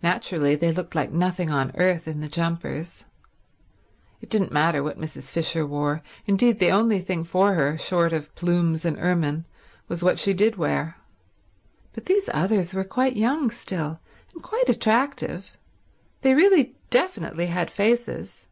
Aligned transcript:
Naturally 0.00 0.54
they 0.54 0.70
looked 0.72 0.94
like 0.94 1.10
nothing 1.10 1.50
on 1.50 1.74
earth 1.74 2.06
in 2.06 2.20
the 2.20 2.28
jumpers. 2.28 3.04
It 4.20 4.30
didn't 4.30 4.52
matter 4.52 4.80
what 4.80 4.96
Mrs. 5.00 5.32
Fisher 5.32 5.66
wore; 5.66 6.02
indeed, 6.26 6.60
the 6.60 6.70
only 6.70 7.00
thing 7.00 7.24
for 7.24 7.54
her, 7.54 7.76
short 7.76 8.12
of 8.12 8.32
plumes 8.36 8.84
and 8.84 8.96
ermine, 8.96 9.44
was 9.88 10.04
what 10.04 10.20
she 10.20 10.32
did 10.32 10.54
wear. 10.54 10.98
But 11.94 12.04
these 12.04 12.30
others 12.32 12.74
were 12.74 12.84
quite 12.84 13.16
young 13.16 13.50
still, 13.50 13.98
and 14.32 14.40
quite 14.40 14.68
attractive. 14.68 15.50
They 16.20 16.34
really 16.34 16.76
definitely 16.90 17.46
had 17.46 17.72
faces. 17.72 18.46